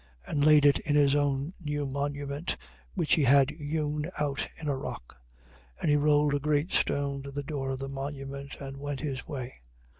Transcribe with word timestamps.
And 0.25 0.43
laid 0.43 0.65
it 0.65 0.79
in 0.79 0.95
his 0.95 1.13
own 1.13 1.53
new 1.59 1.85
monument, 1.85 2.57
which 2.95 3.13
he 3.13 3.21
had 3.23 3.51
hewed 3.51 4.09
out 4.17 4.47
in 4.59 4.67
a 4.67 4.75
rock. 4.75 5.19
And 5.79 5.91
he 5.91 5.95
rolled 5.95 6.33
a 6.33 6.39
great 6.39 6.71
stone 6.71 7.21
to 7.21 7.29
the 7.29 7.43
door 7.43 7.69
of 7.69 7.77
the 7.77 7.87
monument 7.89 8.55
and 8.59 8.77
went 8.77 9.01
his 9.01 9.27
way. 9.27 9.53